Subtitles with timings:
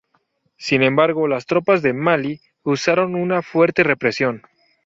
[0.57, 4.41] Sin embargo, las tropas de Malí usaron una fuerte represión.